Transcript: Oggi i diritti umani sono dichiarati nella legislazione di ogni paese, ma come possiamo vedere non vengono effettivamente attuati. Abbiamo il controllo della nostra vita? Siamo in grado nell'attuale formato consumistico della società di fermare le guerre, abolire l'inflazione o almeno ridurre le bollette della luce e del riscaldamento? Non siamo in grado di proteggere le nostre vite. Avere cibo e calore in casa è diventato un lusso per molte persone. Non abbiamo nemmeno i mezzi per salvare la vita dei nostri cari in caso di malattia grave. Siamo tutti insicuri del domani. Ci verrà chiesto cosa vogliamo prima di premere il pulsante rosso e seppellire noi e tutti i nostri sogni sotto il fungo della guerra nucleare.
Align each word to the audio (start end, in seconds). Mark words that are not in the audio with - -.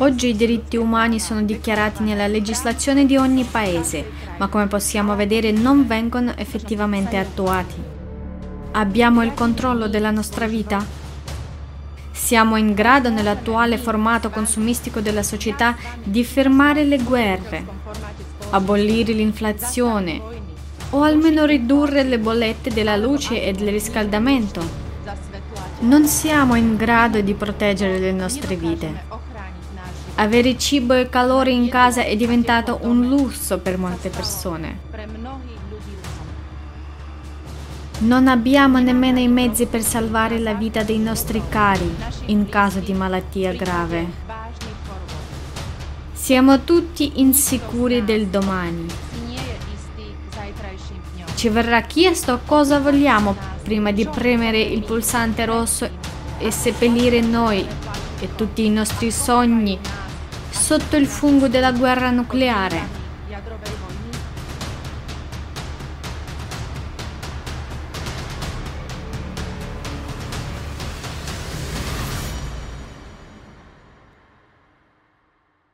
Oggi 0.00 0.28
i 0.28 0.36
diritti 0.36 0.76
umani 0.76 1.18
sono 1.18 1.42
dichiarati 1.42 2.04
nella 2.04 2.28
legislazione 2.28 3.04
di 3.04 3.16
ogni 3.16 3.42
paese, 3.42 4.08
ma 4.36 4.46
come 4.46 4.68
possiamo 4.68 5.16
vedere 5.16 5.50
non 5.50 5.88
vengono 5.88 6.36
effettivamente 6.36 7.16
attuati. 7.16 7.74
Abbiamo 8.72 9.24
il 9.24 9.34
controllo 9.34 9.88
della 9.88 10.12
nostra 10.12 10.46
vita? 10.46 10.84
Siamo 12.12 12.54
in 12.54 12.74
grado 12.74 13.10
nell'attuale 13.10 13.76
formato 13.76 14.30
consumistico 14.30 15.00
della 15.00 15.24
società 15.24 15.76
di 16.00 16.22
fermare 16.22 16.84
le 16.84 16.98
guerre, 16.98 17.66
abolire 18.50 19.12
l'inflazione 19.12 20.20
o 20.90 21.02
almeno 21.02 21.44
ridurre 21.44 22.04
le 22.04 22.20
bollette 22.20 22.70
della 22.70 22.96
luce 22.96 23.42
e 23.42 23.50
del 23.50 23.70
riscaldamento? 23.70 24.86
Non 25.80 26.06
siamo 26.06 26.54
in 26.54 26.76
grado 26.76 27.20
di 27.20 27.34
proteggere 27.34 27.98
le 27.98 28.12
nostre 28.12 28.54
vite. 28.54 29.18
Avere 30.20 30.58
cibo 30.58 30.94
e 30.94 31.08
calore 31.08 31.52
in 31.52 31.68
casa 31.68 32.02
è 32.02 32.16
diventato 32.16 32.80
un 32.82 33.06
lusso 33.06 33.58
per 33.58 33.78
molte 33.78 34.08
persone. 34.08 34.80
Non 38.00 38.26
abbiamo 38.26 38.80
nemmeno 38.80 39.20
i 39.20 39.28
mezzi 39.28 39.66
per 39.66 39.80
salvare 39.80 40.40
la 40.40 40.54
vita 40.54 40.82
dei 40.82 40.98
nostri 40.98 41.40
cari 41.48 41.94
in 42.26 42.48
caso 42.48 42.80
di 42.80 42.92
malattia 42.94 43.52
grave. 43.52 44.06
Siamo 46.12 46.64
tutti 46.64 47.20
insicuri 47.20 48.04
del 48.04 48.26
domani. 48.26 48.86
Ci 51.36 51.48
verrà 51.48 51.82
chiesto 51.82 52.40
cosa 52.44 52.80
vogliamo 52.80 53.36
prima 53.62 53.92
di 53.92 54.04
premere 54.04 54.60
il 54.60 54.82
pulsante 54.82 55.44
rosso 55.44 55.88
e 56.38 56.50
seppellire 56.50 57.20
noi 57.20 57.64
e 58.18 58.34
tutti 58.34 58.64
i 58.64 58.70
nostri 58.70 59.12
sogni 59.12 59.78
sotto 60.50 60.96
il 60.96 61.06
fungo 61.06 61.48
della 61.48 61.72
guerra 61.72 62.10
nucleare. 62.10 63.06